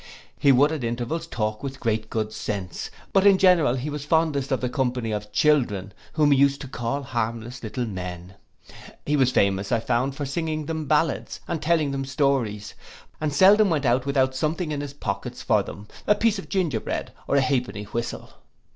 [0.39, 4.51] He would at intervals talk with great good sense; but in general he was fondest
[4.51, 8.33] of the company of children, whom he used to call harmless little men.
[9.05, 12.73] He was famous, I found, for singing them ballads, and telling them stories;
[13.19, 17.13] and seldom went out without something in his pockets for them, a piece of gingerbread,
[17.27, 18.31] or an halfpenny whistle.